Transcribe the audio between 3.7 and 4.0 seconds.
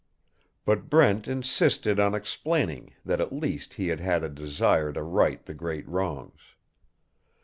he had